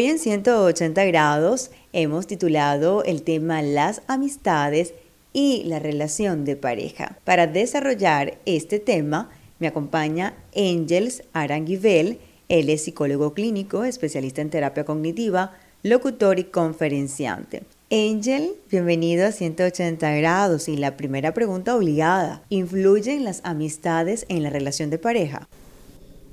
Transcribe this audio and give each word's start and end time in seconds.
Hoy 0.00 0.06
en 0.06 0.18
180 0.18 1.04
grados 1.04 1.70
hemos 1.92 2.26
titulado 2.26 3.04
el 3.04 3.20
tema 3.20 3.60
Las 3.60 4.00
amistades 4.06 4.94
y 5.34 5.64
la 5.64 5.78
relación 5.78 6.46
de 6.46 6.56
pareja. 6.56 7.18
Para 7.24 7.46
desarrollar 7.46 8.38
este 8.46 8.78
tema 8.78 9.28
me 9.58 9.66
acompaña 9.66 10.32
Angels 10.56 11.22
Aranguibel. 11.34 12.18
Él 12.48 12.70
es 12.70 12.84
psicólogo 12.84 13.34
clínico, 13.34 13.84
especialista 13.84 14.40
en 14.40 14.48
terapia 14.48 14.86
cognitiva, 14.86 15.52
locutor 15.82 16.38
y 16.38 16.44
conferenciante. 16.44 17.64
Angel, 17.90 18.54
bienvenido 18.70 19.26
a 19.26 19.32
180 19.32 20.12
grados 20.12 20.68
y 20.68 20.78
la 20.78 20.96
primera 20.96 21.34
pregunta 21.34 21.76
obligada, 21.76 22.42
¿influyen 22.48 23.22
las 23.22 23.42
amistades 23.44 24.24
en 24.30 24.44
la 24.44 24.48
relación 24.48 24.88
de 24.88 24.96
pareja? 24.96 25.46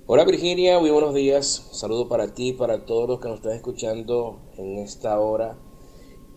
Hola 0.09 0.23
Virginia, 0.23 0.79
muy 0.79 0.89
buenos 0.89 1.13
días. 1.13 1.67
Saludo 1.73 2.07
para 2.07 2.33
ti, 2.33 2.53
para 2.53 2.85
todos 2.85 3.09
los 3.09 3.19
que 3.19 3.27
nos 3.27 3.39
están 3.39 3.51
escuchando 3.51 4.39
en 4.55 4.77
esta 4.77 5.19
hora. 5.19 5.57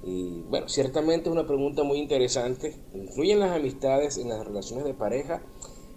Y 0.03 0.43
bueno, 0.49 0.69
ciertamente 0.69 1.29
es 1.29 1.33
una 1.33 1.47
pregunta 1.47 1.85
muy 1.85 1.99
interesante. 1.99 2.75
¿Influyen 2.95 3.39
las 3.39 3.53
amistades 3.53 4.19
en 4.19 4.29
las 4.29 4.45
relaciones 4.45 4.85
de 4.85 4.93
pareja? 4.93 5.45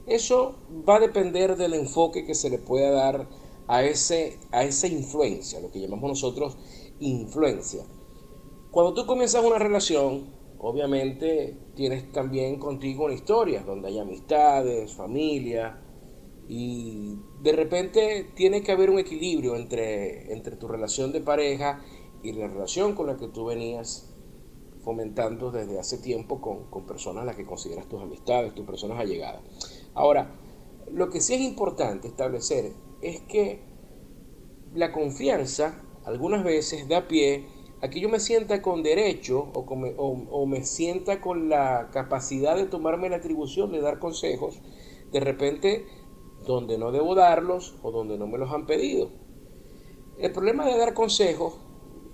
Eso 0.06 0.54
va 0.88 0.98
a 0.98 1.00
depender 1.00 1.58
del 1.58 1.74
enfoque 1.74 2.28
que 2.28 2.36
se 2.36 2.52
le 2.52 2.60
pueda 2.60 2.92
dar 2.92 3.28
a, 3.66 3.84
ese, 3.84 4.38
a 4.52 4.64
esa 4.64 4.86
influencia, 4.86 5.60
lo 5.60 5.72
que 5.72 5.82
llamamos 5.82 6.10
nosotros 6.10 6.56
influencia. 7.00 7.84
Cuando 8.70 8.94
tú 8.94 9.08
comienzas 9.08 9.44
una 9.44 9.58
relación, 9.58 10.28
obviamente 10.60 11.58
tienes 11.74 12.12
también 12.12 12.60
contigo 12.60 13.06
una 13.06 13.16
historia 13.16 13.64
donde 13.64 13.88
hay 13.88 13.98
amistades, 13.98 14.94
familia, 14.94 15.80
y 16.48 17.20
de 17.42 17.54
repente 17.54 18.32
tiene 18.36 18.64
que 18.64 18.72
haber 18.72 18.90
un 18.90 19.00
equilibrio 19.00 19.56
entre, 19.56 20.34
entre 20.34 20.56
tu 20.56 20.68
relación 20.68 21.12
de 21.12 21.22
pareja 21.22 21.82
y 22.22 22.34
la 22.34 22.48
relación 22.48 22.96
con 22.96 23.08
la 23.08 23.18
que 23.18 23.28
tú 23.28 23.46
venías 23.46 24.10
fomentando 24.84 25.52
desde 25.52 25.80
hace 25.80 25.98
tiempo 25.98 26.42
con, 26.42 26.66
con 26.70 26.86
personas 26.86 27.24
a 27.24 27.26
las 27.26 27.36
que 27.36 27.46
consideras 27.46 27.88
tus 27.88 28.02
amistades, 28.02 28.54
tus 28.54 28.66
personas 28.66 29.00
allegadas. 29.00 29.42
Ahora, 29.94 30.36
lo 30.92 31.10
que 31.10 31.22
sí 31.22 31.36
es 31.36 31.42
importante 31.42 32.10
establecer 32.10 32.74
es 33.02 33.22
que 33.22 33.62
la 34.74 34.92
confianza 34.92 35.82
algunas 36.06 36.44
veces 36.44 36.88
da 36.90 37.08
pie 37.08 37.48
a 37.82 37.90
que 37.90 38.00
yo 38.00 38.10
me 38.10 38.20
sienta 38.20 38.62
con 38.62 38.84
derecho 38.84 39.52
o, 39.54 39.62
o 39.62 40.46
me 40.46 40.64
sienta 40.64 41.22
con 41.22 41.50
la 41.50 41.90
capacidad 41.92 42.56
de 42.56 42.66
tomarme 42.66 43.10
la 43.10 43.18
atribución 43.18 43.72
de 43.72 43.82
dar 43.82 44.00
consejos, 44.00 44.62
de 45.12 45.20
repente 45.20 45.86
donde 46.46 46.78
no 46.78 46.92
debo 46.92 47.16
darlos 47.16 47.76
o 47.84 47.92
donde 47.92 48.18
no 48.18 48.28
me 48.28 48.38
los 48.38 48.52
han 48.52 48.66
pedido. 48.66 49.10
El 50.18 50.32
problema 50.32 50.66
de 50.66 50.78
dar 50.78 50.94
consejos 50.94 51.56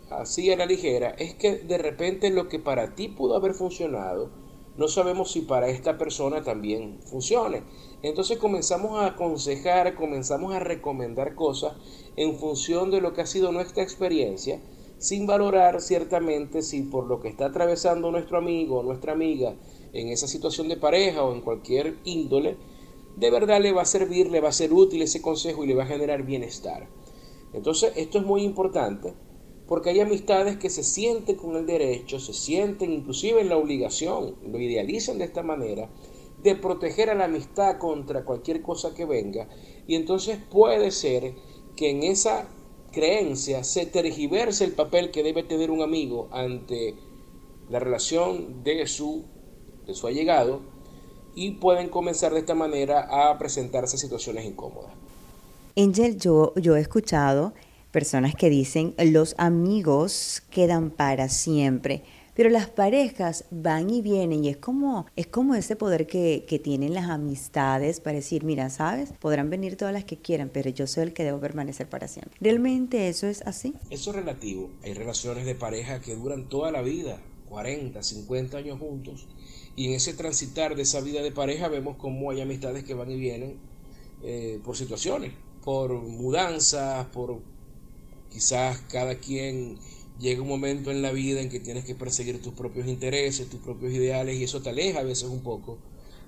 así 0.09 0.51
a 0.51 0.57
la 0.57 0.65
ligera 0.65 1.09
es 1.17 1.35
que 1.35 1.57
de 1.57 1.77
repente 1.77 2.29
lo 2.29 2.47
que 2.47 2.59
para 2.59 2.95
ti 2.95 3.09
pudo 3.09 3.35
haber 3.35 3.53
funcionado, 3.53 4.31
no 4.77 4.87
sabemos 4.87 5.31
si 5.31 5.41
para 5.41 5.67
esta 5.67 5.97
persona 5.97 6.41
también 6.41 6.99
funcione. 7.03 7.63
Entonces 8.01 8.37
comenzamos 8.37 8.97
a 8.97 9.07
aconsejar, 9.07 9.95
comenzamos 9.95 10.53
a 10.53 10.59
recomendar 10.59 11.35
cosas 11.35 11.73
en 12.15 12.37
función 12.37 12.89
de 12.89 13.01
lo 13.01 13.13
que 13.13 13.19
ha 13.21 13.25
sido 13.25 13.51
nuestra 13.51 13.83
experiencia, 13.83 14.61
sin 14.97 15.27
valorar 15.27 15.81
ciertamente 15.81 16.61
si 16.61 16.83
por 16.83 17.07
lo 17.07 17.19
que 17.19 17.27
está 17.27 17.47
atravesando 17.47 18.09
nuestro 18.09 18.37
amigo 18.37 18.79
o 18.79 18.83
nuestra 18.83 19.11
amiga 19.11 19.53
en 19.91 20.07
esa 20.07 20.27
situación 20.27 20.69
de 20.69 20.77
pareja 20.77 21.23
o 21.23 21.33
en 21.33 21.41
cualquier 21.41 21.97
índole, 22.05 22.55
de 23.15 23.31
verdad 23.31 23.61
le 23.61 23.71
va 23.71 23.81
a 23.81 23.85
servir, 23.85 24.29
le 24.29 24.41
va 24.41 24.49
a 24.49 24.53
ser 24.53 24.73
útil 24.73 25.01
ese 25.01 25.21
consejo 25.21 25.63
y 25.63 25.67
le 25.67 25.75
va 25.75 25.83
a 25.83 25.87
generar 25.87 26.23
bienestar. 26.23 26.87
Entonces, 27.53 27.93
esto 27.95 28.19
es 28.19 28.25
muy 28.25 28.43
importante 28.43 29.13
porque 29.67 29.91
hay 29.91 29.99
amistades 29.99 30.57
que 30.57 30.71
se 30.71 30.83
sienten 30.83 31.35
con 31.35 31.55
el 31.55 31.67
derecho, 31.67 32.19
se 32.19 32.33
sienten 32.33 32.91
inclusive 32.91 33.41
en 33.41 33.49
la 33.49 33.57
obligación, 33.57 34.35
lo 34.43 34.59
idealizan 34.59 35.19
de 35.19 35.25
esta 35.25 35.43
manera, 35.43 35.89
de 36.41 36.55
proteger 36.55 37.09
a 37.09 37.15
la 37.15 37.25
amistad 37.25 37.77
contra 37.77 38.25
cualquier 38.25 38.63
cosa 38.63 38.95
que 38.95 39.05
venga. 39.05 39.47
Y 39.85 39.95
entonces 39.95 40.39
puede 40.49 40.89
ser 40.89 41.35
que 41.75 41.91
en 41.91 42.01
esa 42.01 42.49
creencia 42.91 43.63
se 43.63 43.85
tergiverse 43.85 44.65
el 44.65 44.73
papel 44.73 45.11
que 45.11 45.21
debe 45.21 45.43
tener 45.43 45.69
un 45.69 45.81
amigo 45.81 46.29
ante 46.31 46.95
la 47.69 47.79
relación 47.79 48.63
de 48.63 48.87
su, 48.87 49.25
de 49.85 49.93
su 49.93 50.07
allegado 50.07 50.61
y 51.35 51.51
pueden 51.51 51.89
comenzar 51.89 52.33
de 52.33 52.39
esta 52.39 52.55
manera 52.55 53.07
a 53.09 53.37
presentarse 53.37 53.97
situaciones 53.97 54.45
incómodas. 54.45 54.91
Angel, 55.77 56.17
yo, 56.17 56.53
yo 56.55 56.75
he 56.75 56.81
escuchado 56.81 57.53
personas 57.91 58.35
que 58.35 58.49
dicen 58.49 58.93
los 58.97 59.35
amigos 59.37 60.43
quedan 60.51 60.91
para 60.91 61.29
siempre, 61.29 62.03
pero 62.35 62.49
las 62.49 62.69
parejas 62.69 63.45
van 63.51 63.89
y 63.89 64.01
vienen 64.01 64.45
y 64.45 64.49
es 64.49 64.57
como, 64.57 65.05
es 65.15 65.27
como 65.27 65.55
ese 65.55 65.75
poder 65.75 66.07
que, 66.07 66.45
que 66.47 66.59
tienen 66.59 66.93
las 66.93 67.09
amistades 67.09 67.99
para 67.99 68.15
decir, 68.15 68.43
mira, 68.43 68.69
sabes, 68.69 69.11
podrán 69.19 69.49
venir 69.49 69.75
todas 69.75 69.93
las 69.93 70.05
que 70.05 70.17
quieran, 70.17 70.49
pero 70.49 70.69
yo 70.69 70.87
soy 70.87 71.03
el 71.03 71.13
que 71.13 71.23
debo 71.23 71.39
permanecer 71.39 71.89
para 71.89 72.07
siempre. 72.07 72.37
¿Realmente 72.39 73.09
eso 73.09 73.27
es 73.27 73.41
así? 73.41 73.73
Eso 73.89 74.11
es 74.11 74.15
relativo. 74.15 74.69
Hay 74.83 74.93
relaciones 74.93 75.45
de 75.45 75.55
pareja 75.55 75.99
que 75.99 76.15
duran 76.15 76.47
toda 76.47 76.71
la 76.71 76.81
vida, 76.81 77.19
40, 77.49 78.01
50 78.01 78.57
años 78.57 78.79
juntos, 78.79 79.27
y 79.75 79.87
en 79.87 79.93
ese 79.93 80.13
transitar 80.13 80.75
de 80.75 80.83
esa 80.83 81.01
vida 81.01 81.21
de 81.21 81.31
pareja 81.31 81.67
vemos 81.67 81.97
cómo 81.97 82.31
hay 82.31 82.41
amistades 82.41 82.83
que 82.83 82.93
van 82.93 83.11
y 83.11 83.17
vienen 83.17 83.57
eh, 84.23 84.59
por 84.63 84.77
situaciones, 84.77 85.33
por 85.63 85.93
mudanzas, 85.93 87.07
por 87.07 87.41
quizás 88.31 88.79
cada 88.89 89.15
quien 89.15 89.77
llega 90.19 90.41
un 90.41 90.47
momento 90.47 90.91
en 90.91 91.01
la 91.01 91.11
vida 91.11 91.41
en 91.41 91.49
que 91.49 91.59
tienes 91.59 91.85
que 91.85 91.95
perseguir 91.95 92.41
tus 92.41 92.53
propios 92.53 92.87
intereses, 92.87 93.49
tus 93.49 93.61
propios 93.61 93.93
ideales 93.93 94.37
y 94.37 94.43
eso 94.43 94.61
te 94.61 94.69
aleja 94.69 94.99
a 94.99 95.03
veces 95.03 95.29
un 95.29 95.41
poco 95.41 95.77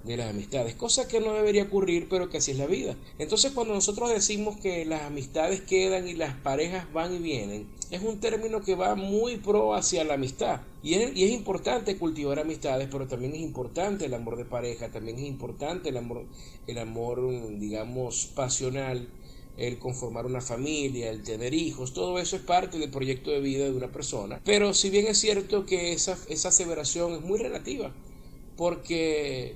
de 0.04 0.18
las 0.18 0.30
amistades, 0.30 0.76
cosa 0.76 1.08
que 1.08 1.20
no 1.20 1.34
debería 1.34 1.64
ocurrir, 1.64 2.08
pero 2.10 2.30
que 2.30 2.38
así 2.38 2.52
es 2.52 2.58
la 2.58 2.66
vida. 2.66 2.96
Entonces 3.20 3.52
cuando 3.52 3.74
nosotros 3.74 4.10
decimos 4.10 4.58
que 4.58 4.86
las 4.86 5.04
amistades 5.04 5.62
quedan 5.62 6.08
y 6.08 6.14
las 6.14 6.36
parejas 6.36 6.92
van 6.92 7.16
y 7.16 7.20
vienen, 7.20 7.68
es 7.92 8.02
un 8.02 8.20
término 8.20 8.62
que 8.62 8.76
va 8.76 8.96
muy 8.96 9.38
pro 9.38 9.76
hacia 9.76 10.04
la 10.04 10.16
amistad. 10.16 10.62
Y 10.82 10.96
es, 10.96 11.16
y 11.16 11.26
es 11.26 11.32
importante 11.32 11.98
cultivar 11.98 12.40
amistades, 12.40 12.88
pero 12.92 13.08
también 13.08 13.34
es 13.34 13.42
importante 13.42 14.06
el 14.06 14.14
amor 14.14 14.38
de 14.38 14.46
pareja, 14.46 14.90
también 14.90 15.18
es 15.18 15.26
importante 15.26 15.90
el 15.90 15.98
amor, 15.98 16.26
el 16.68 16.78
amor 16.78 17.22
digamos, 17.60 18.28
pasional 18.34 19.08
el 19.58 19.78
conformar 19.78 20.26
una 20.26 20.42
familia, 20.42 21.10
el 21.10 21.24
tener 21.24 21.54
hijos, 21.54 21.94
todo 21.94 22.18
eso 22.20 22.36
es 22.36 22.42
parte 22.42 22.80
del 22.80 22.90
proyecto 22.90 23.32
de 23.32 23.42
vida 23.42 23.66
de 23.66 23.72
una 23.72 23.92
persona. 23.92 24.42
Pero 24.44 24.74
si 24.74 24.90
bien 24.90 25.08
es 25.08 25.20
cierto 25.20 25.66
que 25.66 25.94
esa, 25.94 26.18
esa 26.30 26.50
aseveración 26.50 27.14
es 27.14 27.22
muy 27.22 27.38
relativa, 27.38 27.94
porque 28.58 29.56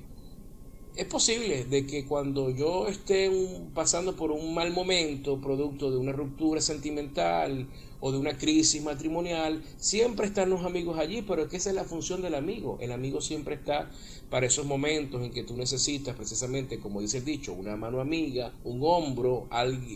es 0.96 1.06
posible 1.08 1.66
de 1.66 1.86
que 1.86 2.06
cuando 2.06 2.50
yo 2.50 2.88
esté 2.88 3.30
pasando 3.74 4.16
por 4.16 4.32
un 4.32 4.54
mal 4.54 4.72
momento, 4.72 5.42
producto 5.42 5.92
de 5.92 5.98
una 5.98 6.14
ruptura 6.14 6.62
sentimental 6.62 7.68
o 8.00 8.12
de 8.12 8.18
una 8.18 8.38
crisis 8.38 8.82
matrimonial, 8.82 9.62
siempre 9.78 10.28
están 10.28 10.50
los 10.50 10.64
amigos 10.64 10.98
allí, 10.98 11.22
pero 11.22 11.44
es 11.44 11.50
que 11.50 11.58
esa 11.58 11.70
es 11.70 11.76
la 11.76 11.84
función 11.84 12.22
del 12.22 12.36
amigo. 12.36 12.78
El 12.80 12.92
amigo 12.92 13.20
siempre 13.20 13.56
está 13.56 13.90
para 14.30 14.46
esos 14.46 14.66
momentos 14.66 15.22
en 15.22 15.32
que 15.32 15.44
tú 15.44 15.58
necesitas 15.58 16.16
precisamente, 16.16 16.80
como 16.80 17.02
dice 17.02 17.18
el 17.18 17.26
dicho, 17.26 17.54
una 17.54 17.76
mano 17.76 18.00
amiga, 18.00 18.54
un 18.64 18.80
hombro, 18.84 19.48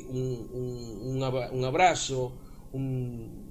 un, 0.10 0.50
un, 0.54 1.24
un 1.52 1.64
abrazo, 1.66 2.34
un, 2.74 3.49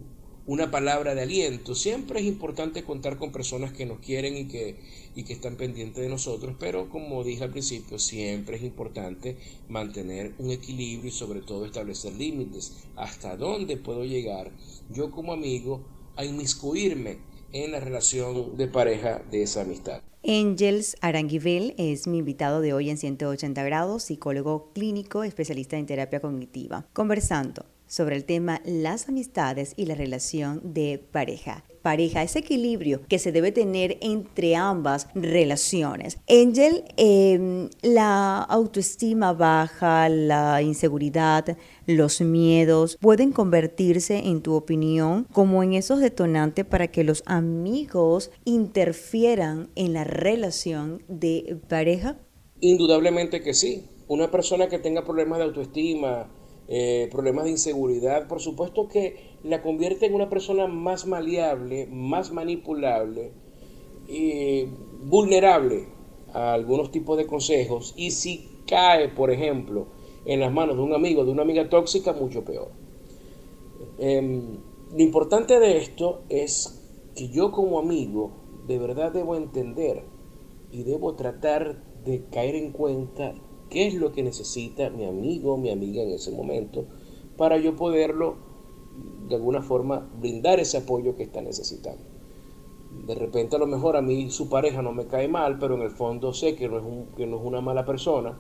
una 0.48 0.70
palabra 0.70 1.14
de 1.14 1.22
aliento. 1.22 1.74
Siempre 1.74 2.20
es 2.20 2.26
importante 2.26 2.82
contar 2.82 3.18
con 3.18 3.30
personas 3.30 3.70
que 3.74 3.84
nos 3.84 4.00
quieren 4.00 4.34
y 4.34 4.48
que, 4.48 4.76
y 5.14 5.24
que 5.24 5.34
están 5.34 5.56
pendientes 5.56 6.02
de 6.02 6.08
nosotros, 6.08 6.56
pero 6.58 6.88
como 6.88 7.22
dije 7.22 7.44
al 7.44 7.50
principio, 7.50 7.98
siempre 7.98 8.56
es 8.56 8.62
importante 8.62 9.36
mantener 9.68 10.32
un 10.38 10.50
equilibrio 10.50 11.10
y 11.10 11.12
sobre 11.12 11.42
todo 11.42 11.66
establecer 11.66 12.14
límites. 12.14 12.72
¿Hasta 12.96 13.36
dónde 13.36 13.76
puedo 13.76 14.06
llegar 14.06 14.50
yo 14.90 15.10
como 15.10 15.34
amigo 15.34 15.82
a 16.16 16.24
inmiscuirme 16.24 17.18
en 17.52 17.72
la 17.72 17.80
relación 17.80 18.56
de 18.56 18.68
pareja 18.68 19.22
de 19.30 19.42
esa 19.42 19.60
amistad? 19.60 20.00
Angels 20.26 20.96
Aranguivel 21.02 21.74
es 21.76 22.06
mi 22.06 22.18
invitado 22.18 22.62
de 22.62 22.72
hoy 22.72 22.88
en 22.88 22.96
180 22.96 23.62
grados, 23.64 24.04
psicólogo 24.04 24.72
clínico, 24.72 25.24
especialista 25.24 25.76
en 25.76 25.84
terapia 25.84 26.20
cognitiva, 26.20 26.86
conversando 26.94 27.66
sobre 27.88 28.14
el 28.14 28.24
tema 28.24 28.60
las 28.64 29.08
amistades 29.08 29.74
y 29.76 29.86
la 29.86 29.96
relación 29.96 30.60
de 30.62 31.02
pareja. 31.10 31.64
Pareja, 31.82 32.22
ese 32.22 32.40
equilibrio 32.40 33.00
que 33.08 33.18
se 33.18 33.32
debe 33.32 33.50
tener 33.50 33.98
entre 34.00 34.56
ambas 34.56 35.08
relaciones. 35.14 36.18
Angel, 36.28 36.84
em, 36.96 37.70
la 37.82 38.38
autoestima 38.42 39.32
baja, 39.32 40.08
la 40.08 40.60
inseguridad, 40.60 41.56
los 41.86 42.20
miedos 42.20 42.98
pueden 43.00 43.32
convertirse, 43.32 44.18
en 44.18 44.42
tu 44.42 44.54
opinión, 44.54 45.26
como 45.32 45.62
en 45.62 45.74
esos 45.74 46.00
detonantes 46.00 46.64
para 46.66 46.88
que 46.88 47.04
los 47.04 47.22
amigos 47.26 48.30
interfieran 48.44 49.70
en 49.74 49.94
la 49.94 50.04
relación 50.04 51.02
de 51.08 51.58
pareja? 51.68 52.18
Indudablemente 52.60 53.40
que 53.40 53.54
sí. 53.54 53.86
Una 54.08 54.30
persona 54.30 54.68
que 54.68 54.78
tenga 54.78 55.04
problemas 55.04 55.38
de 55.38 55.44
autoestima, 55.44 56.28
eh, 56.68 57.08
problemas 57.10 57.44
de 57.44 57.50
inseguridad, 57.50 58.28
por 58.28 58.40
supuesto 58.40 58.88
que 58.88 59.16
la 59.42 59.62
convierte 59.62 60.06
en 60.06 60.14
una 60.14 60.28
persona 60.28 60.66
más 60.66 61.06
maleable, 61.06 61.86
más 61.86 62.32
manipulable, 62.32 63.32
y 64.08 64.64
vulnerable 65.02 65.86
a 66.32 66.54
algunos 66.54 66.90
tipos 66.90 67.18
de 67.18 67.26
consejos 67.26 67.94
y 67.96 68.10
si 68.10 68.48
cae, 68.66 69.08
por 69.08 69.30
ejemplo, 69.30 69.86
en 70.24 70.40
las 70.40 70.52
manos 70.52 70.76
de 70.76 70.82
un 70.82 70.94
amigo, 70.94 71.24
de 71.24 71.30
una 71.30 71.42
amiga 71.42 71.68
tóxica, 71.68 72.12
mucho 72.12 72.44
peor. 72.44 72.70
Em, 73.98 74.58
lo 74.92 75.02
importante 75.02 75.60
de 75.60 75.78
esto 75.78 76.22
es 76.28 76.82
que 77.14 77.28
yo 77.28 77.52
como 77.52 77.78
amigo 77.78 78.32
de 78.66 78.78
verdad 78.78 79.12
debo 79.12 79.36
entender 79.36 80.04
y 80.70 80.82
debo 80.82 81.14
tratar 81.14 81.82
de 82.04 82.24
caer 82.30 82.54
en 82.54 82.72
cuenta 82.72 83.34
qué 83.68 83.86
es 83.86 83.94
lo 83.94 84.12
que 84.12 84.22
necesita 84.22 84.90
mi 84.90 85.04
amigo 85.04 85.56
mi 85.56 85.70
amiga 85.70 86.02
en 86.02 86.10
ese 86.10 86.30
momento 86.30 86.86
para 87.38 87.56
yo 87.56 87.76
poderlo 87.76 88.36
de 89.28 89.36
alguna 89.36 89.62
forma 89.62 90.10
brindar 90.20 90.60
ese 90.60 90.78
apoyo 90.78 91.16
que 91.16 91.22
está 91.22 91.40
necesitando. 91.40 92.02
De 93.06 93.14
repente 93.14 93.56
a 93.56 93.58
lo 93.58 93.66
mejor 93.66 93.96
a 93.96 94.02
mí 94.02 94.30
su 94.30 94.48
pareja 94.48 94.82
no 94.82 94.92
me 94.92 95.06
cae 95.06 95.28
mal, 95.28 95.58
pero 95.58 95.76
en 95.76 95.82
el 95.82 95.90
fondo 95.90 96.32
sé 96.32 96.56
que 96.56 96.68
no 96.68 96.78
es, 96.78 96.84
que 97.16 97.26
no 97.26 97.38
es 97.38 97.42
una 97.44 97.60
mala 97.60 97.84
persona. 97.84 98.38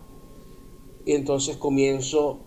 Y 1.04 1.12
entonces 1.12 1.56
comienzo 1.56 2.40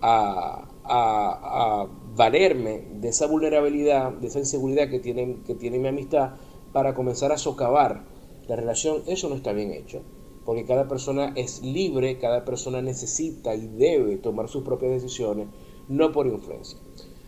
a, 0.00 0.68
a, 0.84 1.86
valerme 2.16 2.84
de 3.00 3.08
esa 3.08 3.26
vulnerabilidad, 3.26 4.12
de 4.12 4.26
esa 4.26 4.40
inseguridad 4.40 4.90
que 4.90 4.98
tiene, 4.98 5.38
que 5.46 5.54
tiene 5.54 5.78
mi 5.78 5.88
amistad 5.88 6.32
para 6.72 6.94
comenzar 6.94 7.32
a 7.32 7.38
socavar 7.38 8.04
la 8.48 8.56
relación. 8.56 9.02
Eso 9.06 9.28
no 9.28 9.36
está 9.36 9.52
bien 9.52 9.72
hecho 9.72 10.02
porque 10.44 10.64
cada 10.64 10.88
persona 10.88 11.32
es 11.36 11.62
libre, 11.62 12.18
cada 12.18 12.44
persona 12.44 12.82
necesita 12.82 13.54
y 13.54 13.66
debe 13.66 14.16
tomar 14.16 14.48
sus 14.48 14.64
propias 14.64 14.92
decisiones, 14.92 15.48
no 15.88 16.12
por 16.12 16.26
influencia. 16.26 16.78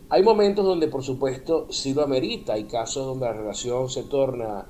Hay 0.08 0.22
momentos 0.22 0.64
donde 0.64 0.88
por 0.88 1.02
supuesto 1.02 1.66
sí 1.70 1.94
lo 1.94 2.02
amerita, 2.02 2.54
hay 2.54 2.64
casos 2.64 3.06
donde 3.06 3.26
la 3.26 3.32
relación 3.32 3.88
se 3.88 4.02
torna 4.04 4.66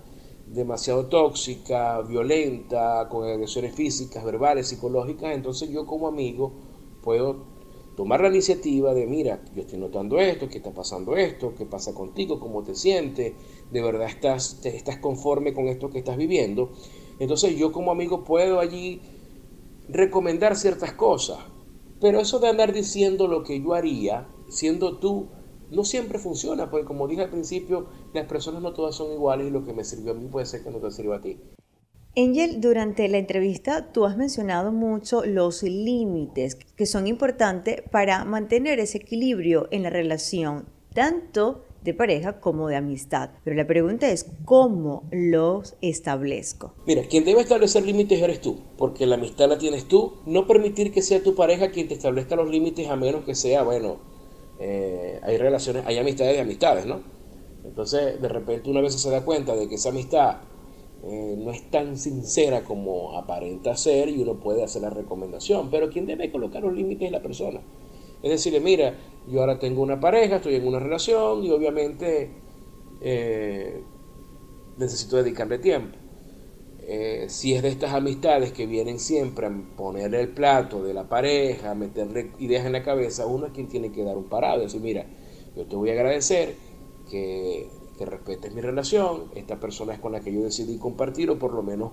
demasiado 0.46 1.06
tóxica, 1.06 2.00
violenta, 2.02 3.08
con 3.08 3.28
agresiones 3.28 3.74
físicas, 3.74 4.24
verbales, 4.24 4.68
psicológicas, 4.68 5.34
entonces 5.34 5.70
yo 5.70 5.86
como 5.86 6.06
amigo 6.06 6.52
puedo 7.02 7.54
tomar 7.96 8.20
la 8.20 8.28
iniciativa 8.28 8.92
de, 8.92 9.06
mira, 9.06 9.42
yo 9.54 9.62
estoy 9.62 9.78
notando 9.78 10.18
esto, 10.18 10.48
qué 10.48 10.58
está 10.58 10.72
pasando 10.72 11.16
esto, 11.16 11.54
qué 11.56 11.64
pasa 11.64 11.94
contigo, 11.94 12.40
cómo 12.40 12.62
te 12.62 12.74
sientes, 12.74 13.34
de 13.70 13.82
verdad 13.82 14.08
estás, 14.08 14.64
estás 14.64 14.98
conforme 14.98 15.54
con 15.54 15.68
esto 15.68 15.90
que 15.90 15.98
estás 15.98 16.16
viviendo. 16.16 16.72
Entonces 17.18 17.56
yo 17.56 17.72
como 17.72 17.92
amigo 17.92 18.24
puedo 18.24 18.60
allí 18.60 19.00
recomendar 19.88 20.56
ciertas 20.56 20.92
cosas. 20.92 21.38
Pero 22.00 22.20
eso 22.20 22.38
de 22.38 22.48
andar 22.48 22.72
diciendo 22.72 23.28
lo 23.28 23.44
que 23.44 23.62
yo 23.62 23.74
haría, 23.74 24.26
siendo 24.48 24.98
tú, 24.98 25.28
no 25.70 25.84
siempre 25.84 26.18
funciona, 26.18 26.70
porque 26.70 26.86
como 26.86 27.08
dije 27.08 27.22
al 27.22 27.30
principio, 27.30 27.86
las 28.12 28.26
personas 28.26 28.62
no 28.62 28.72
todas 28.72 28.94
son 28.94 29.12
iguales 29.12 29.48
y 29.48 29.50
lo 29.50 29.64
que 29.64 29.72
me 29.72 29.84
sirvió 29.84 30.12
a 30.12 30.14
mí 30.14 30.26
puede 30.26 30.46
ser 30.46 30.62
que 30.62 30.70
no 30.70 30.78
te 30.78 30.90
sirva 30.90 31.16
a 31.16 31.20
ti. 31.20 31.38
Angel, 32.16 32.60
durante 32.60 33.08
la 33.08 33.18
entrevista 33.18 33.90
tú 33.90 34.04
has 34.04 34.16
mencionado 34.16 34.70
mucho 34.70 35.24
los 35.24 35.64
límites 35.64 36.54
que 36.54 36.86
son 36.86 37.08
importantes 37.08 37.82
para 37.90 38.24
mantener 38.24 38.78
ese 38.78 38.98
equilibrio 38.98 39.66
en 39.72 39.82
la 39.82 39.90
relación, 39.90 40.66
tanto 40.94 41.64
de 41.84 41.94
pareja 41.94 42.40
como 42.40 42.68
de 42.68 42.76
amistad. 42.76 43.30
Pero 43.44 43.56
la 43.56 43.66
pregunta 43.66 44.10
es, 44.10 44.26
¿cómo 44.44 45.04
los 45.12 45.76
establezco? 45.82 46.74
Mira, 46.86 47.02
quien 47.02 47.24
debe 47.24 47.42
establecer 47.42 47.84
límites 47.84 48.20
eres 48.20 48.40
tú, 48.40 48.58
porque 48.78 49.06
la 49.06 49.16
amistad 49.16 49.48
la 49.48 49.58
tienes 49.58 49.86
tú. 49.86 50.14
No 50.24 50.46
permitir 50.46 50.92
que 50.92 51.02
sea 51.02 51.22
tu 51.22 51.34
pareja 51.34 51.70
quien 51.70 51.86
te 51.86 51.94
establezca 51.94 52.36
los 52.36 52.48
límites 52.48 52.88
a 52.88 52.96
menos 52.96 53.24
que 53.24 53.34
sea, 53.34 53.62
bueno, 53.62 53.98
eh, 54.58 55.20
hay 55.22 55.36
relaciones, 55.36 55.84
hay 55.86 55.98
amistades 55.98 56.34
de 56.34 56.40
amistades, 56.40 56.86
¿no? 56.86 57.02
Entonces, 57.64 58.20
de 58.20 58.28
repente 58.28 58.70
una 58.70 58.80
vez 58.80 58.94
se 58.94 59.10
da 59.10 59.24
cuenta 59.24 59.54
de 59.54 59.68
que 59.68 59.74
esa 59.74 59.90
amistad 59.90 60.38
eh, 61.02 61.34
no 61.36 61.50
es 61.50 61.70
tan 61.70 61.98
sincera 61.98 62.64
como 62.64 63.18
aparenta 63.18 63.76
ser 63.76 64.08
y 64.08 64.22
uno 64.22 64.40
puede 64.40 64.62
hacer 64.62 64.82
la 64.82 64.90
recomendación, 64.90 65.70
pero 65.70 65.90
quien 65.90 66.06
debe 66.06 66.30
colocar 66.30 66.62
los 66.62 66.72
límites 66.72 67.06
es 67.06 67.12
la 67.12 67.20
persona. 67.20 67.60
Es 68.22 68.30
decirle, 68.30 68.60
mira, 68.60 68.94
yo 69.28 69.40
ahora 69.40 69.58
tengo 69.58 69.82
una 69.82 70.00
pareja, 70.00 70.36
estoy 70.36 70.56
en 70.56 70.66
una 70.66 70.78
relación 70.78 71.44
y 71.44 71.50
obviamente 71.50 72.30
eh, 73.00 73.82
necesito 74.76 75.16
dedicarle 75.16 75.58
tiempo. 75.58 75.96
Eh, 76.86 77.26
si 77.28 77.54
es 77.54 77.62
de 77.62 77.68
estas 77.68 77.94
amistades 77.94 78.52
que 78.52 78.66
vienen 78.66 78.98
siempre 78.98 79.46
a 79.46 79.52
ponerle 79.76 80.20
el 80.20 80.28
plato 80.28 80.82
de 80.82 80.92
la 80.92 81.08
pareja, 81.08 81.70
a 81.70 81.74
meterle 81.74 82.32
ideas 82.38 82.66
en 82.66 82.72
la 82.72 82.82
cabeza, 82.82 83.24
uno 83.26 83.46
es 83.46 83.52
quien 83.52 83.68
tiene 83.68 83.90
que 83.90 84.04
dar 84.04 84.18
un 84.18 84.24
parado 84.24 84.60
y 84.60 84.64
decir, 84.64 84.82
mira, 84.82 85.06
yo 85.56 85.64
te 85.64 85.76
voy 85.76 85.88
a 85.88 85.92
agradecer 85.94 86.54
que, 87.10 87.70
que 87.96 88.04
respetes 88.04 88.54
mi 88.54 88.60
relación, 88.60 89.30
esta 89.34 89.58
persona 89.58 89.94
es 89.94 90.00
con 90.00 90.12
la 90.12 90.20
que 90.20 90.32
yo 90.32 90.42
decidí 90.42 90.76
compartir 90.76 91.30
o 91.30 91.38
por 91.38 91.54
lo 91.54 91.62
menos 91.62 91.92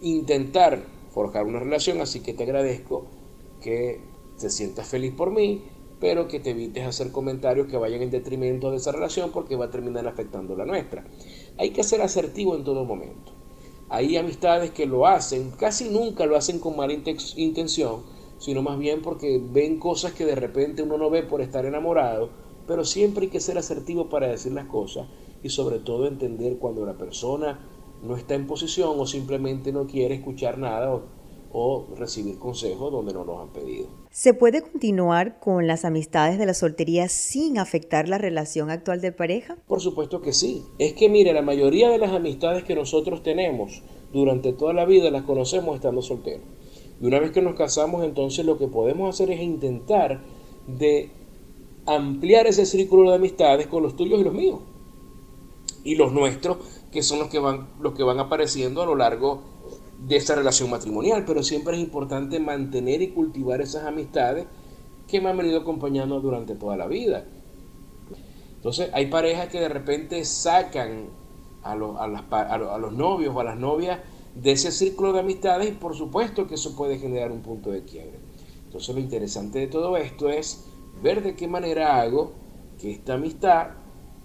intentar 0.00 0.82
forjar 1.10 1.44
una 1.44 1.58
relación, 1.58 2.00
así 2.00 2.20
que 2.20 2.32
te 2.32 2.44
agradezco 2.44 3.06
que 3.60 4.00
te 4.38 4.48
sientas 4.48 4.86
feliz 4.88 5.12
por 5.12 5.30
mí, 5.30 5.62
pero 6.00 6.28
que 6.28 6.40
te 6.40 6.50
evites 6.50 6.86
hacer 6.86 7.10
comentarios 7.10 7.68
que 7.68 7.76
vayan 7.76 8.02
en 8.02 8.10
detrimento 8.10 8.70
de 8.70 8.76
esa 8.76 8.92
relación 8.92 9.30
porque 9.32 9.56
va 9.56 9.66
a 9.66 9.70
terminar 9.70 10.06
afectando 10.06 10.54
la 10.56 10.66
nuestra. 10.66 11.06
Hay 11.58 11.70
que 11.70 11.84
ser 11.84 12.02
asertivo 12.02 12.54
en 12.54 12.64
todo 12.64 12.84
momento. 12.84 13.32
Hay 13.88 14.16
amistades 14.16 14.72
que 14.72 14.86
lo 14.86 15.06
hacen, 15.06 15.52
casi 15.52 15.88
nunca 15.88 16.26
lo 16.26 16.36
hacen 16.36 16.58
con 16.58 16.76
mala 16.76 16.92
intención, 16.92 18.02
sino 18.38 18.62
más 18.62 18.78
bien 18.78 19.00
porque 19.00 19.40
ven 19.40 19.78
cosas 19.78 20.12
que 20.12 20.26
de 20.26 20.34
repente 20.34 20.82
uno 20.82 20.98
no 20.98 21.08
ve 21.08 21.22
por 21.22 21.40
estar 21.40 21.64
enamorado, 21.64 22.30
pero 22.66 22.84
siempre 22.84 23.26
hay 23.26 23.30
que 23.30 23.40
ser 23.40 23.58
asertivo 23.58 24.08
para 24.08 24.26
decir 24.26 24.52
las 24.52 24.66
cosas 24.66 25.06
y 25.42 25.50
sobre 25.50 25.78
todo 25.78 26.06
entender 26.06 26.58
cuando 26.58 26.84
la 26.84 26.98
persona 26.98 27.60
no 28.02 28.16
está 28.16 28.34
en 28.34 28.46
posición 28.46 28.98
o 28.98 29.06
simplemente 29.06 29.72
no 29.72 29.86
quiere 29.86 30.16
escuchar 30.16 30.58
nada 30.58 31.00
o 31.52 31.86
recibir 31.96 32.38
consejos 32.38 32.92
donde 32.92 33.12
no 33.12 33.24
nos 33.24 33.40
han 33.40 33.48
pedido. 33.48 33.88
¿Se 34.10 34.34
puede 34.34 34.62
continuar 34.62 35.38
con 35.40 35.66
las 35.66 35.84
amistades 35.84 36.38
de 36.38 36.46
la 36.46 36.54
soltería 36.54 37.08
sin 37.08 37.58
afectar 37.58 38.08
la 38.08 38.18
relación 38.18 38.70
actual 38.70 39.00
de 39.00 39.12
pareja? 39.12 39.56
Por 39.66 39.80
supuesto 39.80 40.20
que 40.20 40.32
sí. 40.32 40.64
Es 40.78 40.94
que 40.94 41.08
mire, 41.08 41.32
la 41.32 41.42
mayoría 41.42 41.90
de 41.90 41.98
las 41.98 42.12
amistades 42.12 42.64
que 42.64 42.74
nosotros 42.74 43.22
tenemos 43.22 43.82
durante 44.12 44.52
toda 44.52 44.72
la 44.72 44.84
vida 44.84 45.10
las 45.10 45.24
conocemos 45.24 45.76
estando 45.76 46.02
solteros. 46.02 46.42
Y 47.00 47.06
una 47.06 47.20
vez 47.20 47.30
que 47.30 47.42
nos 47.42 47.54
casamos, 47.54 48.04
entonces 48.04 48.44
lo 48.44 48.58
que 48.58 48.68
podemos 48.68 49.14
hacer 49.14 49.30
es 49.30 49.40
intentar 49.40 50.20
de 50.66 51.10
ampliar 51.84 52.46
ese 52.46 52.66
círculo 52.66 53.10
de 53.10 53.16
amistades 53.16 53.66
con 53.66 53.82
los 53.82 53.96
tuyos 53.96 54.20
y 54.20 54.24
los 54.24 54.34
míos. 54.34 54.60
Y 55.84 55.94
los 55.94 56.12
nuestros, 56.12 56.58
que 56.90 57.02
son 57.02 57.18
los 57.18 57.28
que 57.28 57.38
van, 57.38 57.68
los 57.80 57.94
que 57.94 58.02
van 58.02 58.18
apareciendo 58.18 58.82
a 58.82 58.86
lo 58.86 58.96
largo 58.96 59.42
de 60.06 60.16
esa 60.16 60.36
relación 60.36 60.70
matrimonial, 60.70 61.24
pero 61.26 61.42
siempre 61.42 61.76
es 61.76 61.82
importante 61.82 62.38
mantener 62.38 63.02
y 63.02 63.08
cultivar 63.08 63.60
esas 63.60 63.84
amistades 63.84 64.46
que 65.08 65.20
me 65.20 65.30
han 65.30 65.36
venido 65.36 65.60
acompañando 65.60 66.20
durante 66.20 66.54
toda 66.54 66.76
la 66.76 66.86
vida. 66.86 67.24
Entonces 68.54 68.90
hay 68.92 69.06
parejas 69.06 69.48
que 69.48 69.60
de 69.60 69.68
repente 69.68 70.24
sacan 70.24 71.06
a, 71.62 71.74
los, 71.74 71.96
a, 71.98 72.78
los 72.78 72.92
novios 72.92 73.34
o 73.34 73.40
a 73.40 73.44
las 73.44 73.58
novias 73.58 73.98
de 74.36 74.52
ese 74.52 74.70
círculo 74.70 75.12
de 75.12 75.20
amistades 75.20 75.70
y 75.70 75.72
por 75.72 75.96
supuesto 75.96 76.46
que 76.46 76.54
eso 76.54 76.76
puede 76.76 76.98
generar 76.98 77.32
un 77.32 77.42
punto 77.42 77.70
de 77.72 77.82
quiebre. 77.82 78.18
Entonces 78.64 78.94
lo 78.94 79.00
interesante 79.00 79.58
de 79.58 79.66
todo 79.66 79.96
esto 79.96 80.28
es 80.28 80.66
ver 81.02 81.22
de 81.22 81.34
qué 81.34 81.48
manera 81.48 82.00
hago 82.00 82.32
que 82.80 82.92
esta 82.92 83.14
amistad 83.14 83.70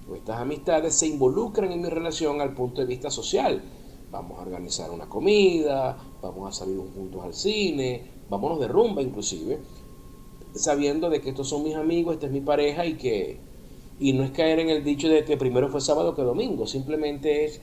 o 0.07 0.15
estas 0.15 0.39
amistades 0.39 0.93
se 0.93 1.07
involucran 1.07 1.71
en 1.71 1.81
mi 1.81 1.89
relación 1.89 2.39
al 2.39 2.53
punto 2.53 2.81
de 2.81 2.88
vista 2.88 3.09
social 3.09 3.63
vamos 4.12 4.38
a 4.38 4.41
organizar 4.41 4.91
una 4.91 5.08
comida, 5.08 5.98
vamos 6.22 6.50
a 6.50 6.51
salir 6.51 6.77
juntos 6.77 7.24
al 7.24 7.34
cine, 7.34 8.03
vámonos 8.30 8.60
de 8.60 8.68
rumba 8.68 9.01
inclusive, 9.01 9.60
sabiendo 10.53 11.10
de 11.10 11.22
que 11.22 11.30
estos 11.30 11.48
son 11.48 11.63
mis 11.63 11.75
amigos, 11.75 12.15
esta 12.15 12.25
es 12.27 12.32
mi 12.32 12.41
pareja 12.41 12.86
y 12.86 12.96
que 12.96 13.39
y 14.00 14.13
no 14.13 14.24
es 14.24 14.32
caer 14.32 14.60
en 14.60 14.70
el 14.70 14.84
dicho 14.84 15.08
de 15.08 15.24
que 15.24 15.38
primero 15.38 15.70
fue 15.70 15.80
sábado 15.80 16.15
que 16.15 16.24
domingo, 16.24 16.68
simplemente 16.68 17.46
es 17.46 17.62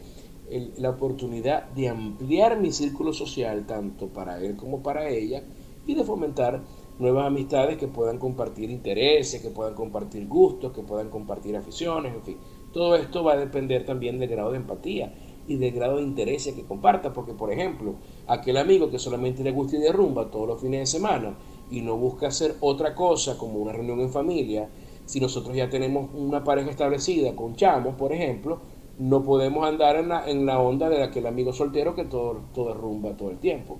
la 0.78 0.90
oportunidad 0.90 1.64
de 1.70 1.88
ampliar 1.88 2.58
mi 2.58 2.72
círculo 2.72 3.12
social 3.12 3.66
tanto 3.66 4.08
para 4.08 4.40
él 4.40 4.56
como 4.56 4.82
para 4.82 5.10
ella 5.10 5.42
y 5.86 5.94
de 5.94 6.04
fomentar 6.04 6.62
nuevas 6.98 7.26
amistades 7.26 7.76
que 7.76 7.88
puedan 7.88 8.18
compartir 8.18 8.70
intereses, 8.70 9.42
que 9.42 9.50
puedan 9.50 9.74
compartir 9.74 10.26
gustos, 10.26 10.72
que 10.72 10.82
puedan 10.82 11.10
compartir 11.10 11.56
aficiones, 11.56 12.14
en 12.14 12.22
fin. 12.22 12.38
Todo 12.72 12.96
esto 12.96 13.24
va 13.24 13.34
a 13.34 13.36
depender 13.36 13.84
también 13.84 14.18
del 14.18 14.28
grado 14.28 14.52
de 14.52 14.58
empatía 14.58 15.12
y 15.48 15.56
del 15.56 15.72
grado 15.72 15.96
de 15.96 16.02
interés 16.02 16.46
que 16.54 16.64
comparta, 16.64 17.12
porque 17.12 17.32
por 17.32 17.50
ejemplo, 17.50 17.94
aquel 18.26 18.58
amigo 18.58 18.90
que 18.90 18.98
solamente 18.98 19.42
le 19.42 19.50
gusta 19.50 19.76
ir 19.76 19.82
de 19.82 19.92
rumba 19.92 20.30
todos 20.30 20.46
los 20.46 20.60
fines 20.60 20.80
de 20.80 20.86
semana 20.86 21.36
y 21.70 21.80
no 21.80 21.96
busca 21.96 22.28
hacer 22.28 22.56
otra 22.60 22.94
cosa 22.94 23.36
como 23.36 23.58
una 23.58 23.72
reunión 23.72 24.00
en 24.00 24.10
familia, 24.10 24.68
si 25.06 25.20
nosotros 25.20 25.56
ya 25.56 25.70
tenemos 25.70 26.10
una 26.14 26.44
pareja 26.44 26.70
establecida 26.70 27.34
con 27.34 27.56
chamos, 27.56 27.94
por 27.94 28.12
ejemplo, 28.12 28.58
no 28.98 29.22
podemos 29.22 29.66
andar 29.66 29.96
en 29.96 30.08
la, 30.08 30.28
en 30.28 30.44
la 30.44 30.60
onda 30.60 30.88
de 30.88 31.02
aquel 31.02 31.26
amigo 31.26 31.52
soltero 31.52 31.94
que 31.94 32.04
todo, 32.04 32.42
todo 32.52 32.70
es 32.70 32.76
rumba 32.76 33.16
todo 33.16 33.30
el 33.30 33.38
tiempo. 33.38 33.78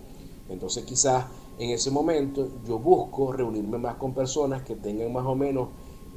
Entonces 0.48 0.84
quizás 0.84 1.26
en 1.58 1.70
ese 1.70 1.90
momento 1.90 2.48
yo 2.66 2.78
busco 2.78 3.32
reunirme 3.32 3.78
más 3.78 3.96
con 3.96 4.14
personas 4.14 4.62
que 4.62 4.76
tengan 4.76 5.12
más 5.12 5.26
o 5.26 5.34
menos 5.34 5.68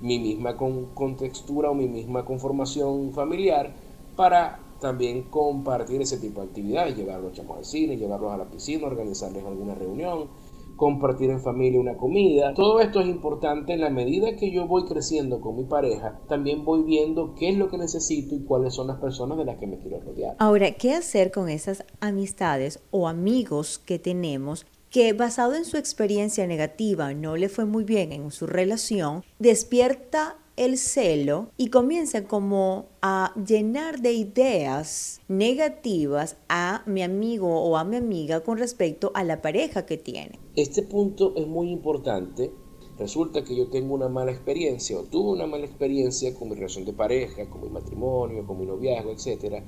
mi 0.01 0.19
misma 0.19 0.55
con, 0.55 0.85
contextura 0.93 1.69
o 1.69 1.73
mi 1.73 1.87
misma 1.87 2.25
conformación 2.25 3.11
familiar 3.11 3.73
para 4.15 4.59
también 4.81 5.23
compartir 5.29 6.01
ese 6.01 6.17
tipo 6.17 6.41
de 6.41 6.47
actividades, 6.47 6.97
llevarlos 6.97 7.33
chamos 7.33 7.57
al 7.57 7.65
cine, 7.65 7.95
llevarlos 7.95 8.33
a 8.33 8.37
la 8.37 8.49
piscina, 8.49 8.87
organizarles 8.87 9.45
alguna 9.45 9.75
reunión, 9.75 10.27
compartir 10.75 11.29
en 11.29 11.39
familia 11.39 11.79
una 11.79 11.95
comida. 11.95 12.53
Todo 12.55 12.81
esto 12.81 12.99
es 12.99 13.07
importante 13.07 13.73
en 13.73 13.81
la 13.81 13.91
medida 13.91 14.35
que 14.35 14.51
yo 14.51 14.67
voy 14.67 14.85
creciendo 14.85 15.39
con 15.39 15.55
mi 15.55 15.65
pareja, 15.65 16.19
también 16.27 16.65
voy 16.65 16.81
viendo 16.81 17.35
qué 17.35 17.49
es 17.49 17.57
lo 17.57 17.69
que 17.69 17.77
necesito 17.77 18.35
y 18.35 18.43
cuáles 18.43 18.73
son 18.73 18.87
las 18.87 18.99
personas 18.99 19.37
de 19.37 19.45
las 19.45 19.57
que 19.57 19.67
me 19.67 19.77
quiero 19.77 20.01
rodear. 20.01 20.35
Ahora, 20.39 20.71
¿qué 20.71 20.93
hacer 20.93 21.31
con 21.31 21.47
esas 21.47 21.85
amistades 21.99 22.81
o 22.89 23.07
amigos 23.07 23.77
que 23.77 23.99
tenemos 23.99 24.65
que 24.89 25.13
basado 25.13 25.55
en 25.55 25.63
su 25.63 25.77
experiencia 25.77 26.45
negativa 26.47 27.13
no 27.13 27.37
le 27.37 27.47
fue 27.47 27.63
muy 27.65 27.85
bien 27.85 28.11
en 28.11 28.29
su 28.29 28.45
relación, 28.45 29.23
despierta 29.39 30.40
el 30.57 30.77
celo 30.77 31.49
y 31.57 31.69
comienza 31.69 32.25
como 32.25 32.87
a 33.01 33.33
llenar 33.35 34.01
de 34.01 34.13
ideas 34.13 35.21
negativas 35.27 36.37
a 36.49 36.83
mi 36.85 37.01
amigo 37.03 37.61
o 37.61 37.77
a 37.77 37.83
mi 37.83 37.97
amiga 37.97 38.41
con 38.41 38.57
respecto 38.57 39.11
a 39.13 39.23
la 39.23 39.41
pareja 39.41 39.85
que 39.85 39.97
tiene. 39.97 40.39
Este 40.55 40.83
punto 40.83 41.33
es 41.35 41.47
muy 41.47 41.69
importante. 41.69 42.51
Resulta 42.99 43.43
que 43.43 43.55
yo 43.55 43.69
tengo 43.69 43.95
una 43.95 44.09
mala 44.09 44.31
experiencia 44.31 44.99
o 44.99 45.03
tuve 45.03 45.31
una 45.31 45.47
mala 45.47 45.65
experiencia 45.65 46.35
con 46.35 46.49
mi 46.49 46.55
relación 46.55 46.85
de 46.85 46.93
pareja, 46.93 47.49
con 47.49 47.61
mi 47.61 47.69
matrimonio, 47.69 48.45
con 48.45 48.59
mi 48.59 48.65
noviazgo, 48.65 49.11
etc. 49.11 49.63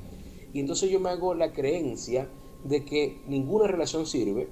Y 0.54 0.60
entonces 0.60 0.92
yo 0.92 1.00
me 1.00 1.10
hago 1.10 1.34
la 1.34 1.52
creencia 1.52 2.30
de 2.64 2.86
que 2.86 3.22
ninguna 3.28 3.68
relación 3.68 4.06
sirve 4.06 4.48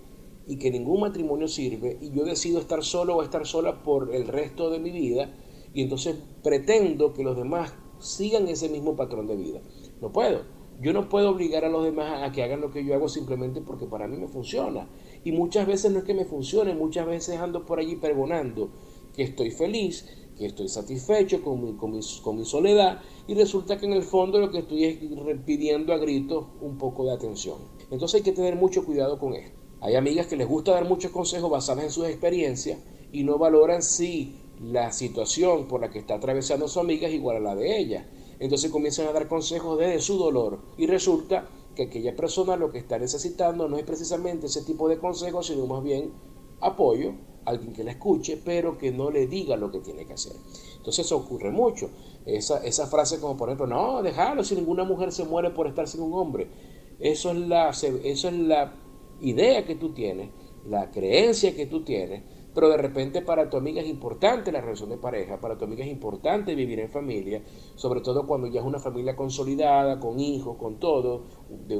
y 0.47 0.57
que 0.57 0.71
ningún 0.71 1.01
matrimonio 1.01 1.47
sirve 1.47 1.97
y 2.01 2.11
yo 2.11 2.25
decido 2.25 2.59
estar 2.59 2.83
solo 2.83 3.17
o 3.17 3.23
estar 3.23 3.45
sola 3.45 3.83
por 3.83 4.13
el 4.15 4.27
resto 4.27 4.69
de 4.69 4.79
mi 4.79 4.91
vida 4.91 5.33
y 5.73 5.81
entonces 5.81 6.17
pretendo 6.43 7.13
que 7.13 7.23
los 7.23 7.37
demás 7.37 7.73
sigan 7.99 8.47
ese 8.47 8.69
mismo 8.69 8.95
patrón 8.95 9.27
de 9.27 9.35
vida. 9.35 9.61
No 10.01 10.11
puedo. 10.11 10.41
Yo 10.81 10.93
no 10.93 11.09
puedo 11.09 11.29
obligar 11.29 11.63
a 11.63 11.69
los 11.69 11.83
demás 11.83 12.23
a 12.23 12.31
que 12.31 12.41
hagan 12.41 12.61
lo 12.61 12.71
que 12.71 12.83
yo 12.83 12.95
hago 12.95 13.07
simplemente 13.07 13.61
porque 13.61 13.85
para 13.85 14.07
mí 14.07 14.17
me 14.17 14.27
funciona. 14.27 14.87
Y 15.23 15.31
muchas 15.31 15.67
veces 15.67 15.91
no 15.91 15.99
es 15.99 16.05
que 16.05 16.15
me 16.15 16.25
funcione, 16.25 16.73
muchas 16.73 17.05
veces 17.05 17.37
ando 17.37 17.65
por 17.65 17.79
allí 17.79 17.95
pregonando 17.97 18.69
que 19.13 19.21
estoy 19.21 19.51
feliz, 19.51 20.07
que 20.37 20.47
estoy 20.47 20.69
satisfecho 20.69 21.43
con 21.43 21.63
mi, 21.63 21.73
con 21.73 21.91
mi, 21.91 21.99
con 22.23 22.37
mi 22.37 22.45
soledad 22.45 22.99
y 23.27 23.35
resulta 23.35 23.77
que 23.77 23.85
en 23.85 23.93
el 23.93 24.01
fondo 24.01 24.39
lo 24.39 24.49
que 24.49 24.59
estoy 24.59 24.85
es 24.85 24.97
pidiendo 25.45 25.93
a 25.93 25.97
gritos 25.97 26.47
un 26.61 26.79
poco 26.79 27.05
de 27.05 27.13
atención. 27.13 27.57
Entonces 27.91 28.15
hay 28.15 28.23
que 28.23 28.31
tener 28.31 28.55
mucho 28.55 28.83
cuidado 28.83 29.19
con 29.19 29.33
esto. 29.35 29.59
Hay 29.81 29.95
amigas 29.95 30.27
que 30.27 30.35
les 30.35 30.47
gusta 30.47 30.71
dar 30.71 30.87
muchos 30.87 31.11
consejos 31.11 31.51
basados 31.51 31.83
en 31.83 31.91
sus 31.91 32.07
experiencias 32.07 32.79
y 33.11 33.23
no 33.23 33.37
valoran 33.37 33.83
si 33.83 34.35
la 34.61 34.91
situación 34.91 35.67
por 35.67 35.81
la 35.81 35.89
que 35.89 35.99
está 35.99 36.15
atravesando 36.15 36.67
su 36.67 36.79
amiga 36.79 37.07
es 37.07 37.13
igual 37.13 37.37
a 37.37 37.39
la 37.39 37.55
de 37.55 37.79
ella. 37.79 38.07
Entonces 38.39 38.71
comienzan 38.71 39.07
a 39.07 39.11
dar 39.11 39.27
consejos 39.27 39.79
desde 39.79 39.99
su 40.01 40.17
dolor 40.17 40.59
y 40.77 40.87
resulta 40.87 41.47
que 41.75 41.83
aquella 41.83 42.15
persona 42.15 42.55
lo 42.55 42.71
que 42.71 42.79
está 42.79 42.99
necesitando 42.99 43.67
no 43.67 43.77
es 43.77 43.83
precisamente 43.83 44.47
ese 44.47 44.63
tipo 44.63 44.89
de 44.89 44.97
consejos, 44.97 45.47
sino 45.47 45.65
más 45.65 45.83
bien 45.83 46.11
apoyo, 46.59 47.13
alguien 47.45 47.73
que 47.73 47.83
la 47.83 47.91
escuche, 47.91 48.39
pero 48.43 48.77
que 48.77 48.91
no 48.91 49.09
le 49.09 49.27
diga 49.27 49.57
lo 49.57 49.71
que 49.71 49.79
tiene 49.79 50.05
que 50.05 50.13
hacer. 50.13 50.33
Entonces 50.77 51.05
eso 51.05 51.17
ocurre 51.17 51.49
mucho. 51.49 51.89
Esa, 52.25 52.63
esa 52.63 52.87
frase 52.87 53.19
como 53.19 53.37
por 53.37 53.49
ejemplo, 53.49 53.67
no, 53.67 54.03
déjalo, 54.03 54.43
si 54.43 54.55
ninguna 54.55 54.83
mujer 54.83 55.11
se 55.11 55.23
muere 55.25 55.49
por 55.51 55.67
estar 55.67 55.87
sin 55.87 56.01
un 56.01 56.13
hombre. 56.13 56.47
Eso 56.99 57.31
es 57.31 57.37
la, 57.37 57.69
eso 57.69 58.27
es 58.27 58.33
la 58.33 58.75
idea 59.21 59.65
que 59.65 59.75
tú 59.75 59.93
tienes, 59.93 60.29
la 60.67 60.91
creencia 60.91 61.55
que 61.55 61.65
tú 61.65 61.83
tienes, 61.83 62.23
pero 62.53 62.69
de 62.69 62.77
repente 62.77 63.21
para 63.21 63.49
tu 63.49 63.57
amiga 63.57 63.81
es 63.81 63.87
importante 63.87 64.51
la 64.51 64.61
relación 64.61 64.89
de 64.89 64.97
pareja, 64.97 65.39
para 65.39 65.57
tu 65.57 65.65
amiga 65.65 65.83
es 65.83 65.91
importante 65.91 66.55
vivir 66.55 66.79
en 66.79 66.89
familia, 66.89 67.41
sobre 67.75 68.01
todo 68.01 68.27
cuando 68.27 68.47
ya 68.47 68.59
es 68.59 68.65
una 68.65 68.79
familia 68.79 69.15
consolidada, 69.15 69.99
con 69.99 70.19
hijos, 70.19 70.57
con 70.57 70.79
todo, 70.79 71.23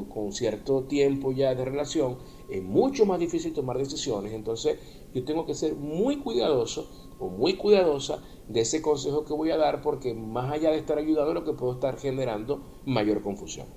con 0.10 0.32
cierto 0.32 0.84
tiempo 0.84 1.32
ya 1.32 1.54
de 1.56 1.66
relación, 1.66 2.18
es 2.50 2.64
mucho 2.64 3.06
más 3.06 3.20
difícil 3.20 3.54
tomar 3.54 3.78
decisiones, 3.78 4.34
entonces 4.34 4.80
yo 5.14 5.24
tengo 5.26 5.46
que 5.46 5.54
ser 5.54 5.76
muy 5.76 6.18
cuidadoso 6.18 6.90
o 7.20 7.30
muy 7.30 7.56
cuidadosa 7.56 8.24
de 8.48 8.62
ese 8.62 8.82
consejo 8.82 9.26
que 9.26 9.34
voy 9.34 9.52
a 9.52 9.58
dar 9.58 9.82
porque 9.82 10.14
más 10.14 10.52
allá 10.52 10.72
de 10.72 10.78
estar 10.78 10.98
ayudando 10.98 11.34
lo 11.34 11.46
que 11.46 11.54
puedo 11.54 11.74
estar 11.74 11.98
generando 11.98 12.62
mayor 12.86 13.22
confusión. 13.22 13.68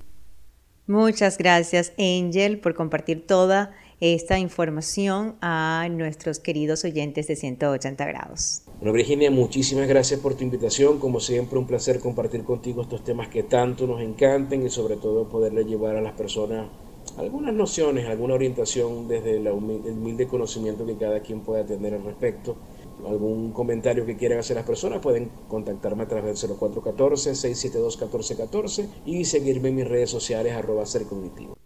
Muchas 0.86 1.38
gracias, 1.38 1.94
Angel, 1.98 2.60
por 2.60 2.74
compartir 2.74 3.26
toda 3.26 3.74
esta 4.12 4.38
información 4.38 5.37
a 5.40 5.88
nuestros 5.90 6.38
queridos 6.38 6.84
oyentes 6.84 7.26
de 7.26 7.37
180 7.37 8.04
grados. 8.04 8.61
Bueno, 8.78 8.92
Virginia, 8.92 9.30
muchísimas 9.30 9.88
gracias 9.88 10.20
por 10.20 10.34
tu 10.34 10.44
invitación. 10.44 10.99
Como 10.99 11.20
siempre, 11.20 11.58
un 11.58 11.66
placer 11.66 12.00
compartir 12.00 12.44
contigo 12.44 12.82
estos 12.82 13.02
temas 13.02 13.28
que 13.28 13.44
tanto 13.44 13.87
nos 13.87 14.02
encantan 14.02 14.66
y 14.66 14.68
sobre 14.68 14.96
todo 14.96 15.30
poderle 15.30 15.64
llevar 15.64 15.96
a 15.96 16.02
las 16.02 16.12
personas 16.12 16.68
algunas 17.16 17.54
nociones, 17.54 18.06
alguna 18.06 18.34
orientación 18.34 19.08
desde 19.08 19.38
el 19.38 19.49
humilde 19.49 20.26
conocimiento 20.26 20.84
que 20.84 20.96
cada 20.96 21.20
quien 21.20 21.40
pueda 21.40 21.64
tener 21.64 21.94
al 21.94 22.04
respecto 22.04 22.58
algún 23.06 23.52
comentario 23.52 24.04
que 24.06 24.16
quieran 24.16 24.38
hacer 24.38 24.56
las 24.56 24.64
personas, 24.66 25.00
pueden 25.00 25.30
contactarme 25.49 26.04
a 26.04 26.08
través 26.08 26.40
del 26.42 26.52
0414-672-1414 26.52 28.87
y 29.06 29.25
seguirme 29.25 29.70
en 29.70 29.76
mis 29.76 29.88
redes 29.88 30.11
sociales 30.11 30.52
arroba 30.54 30.84
ser 30.87 31.04
cognitivo. 31.04 31.56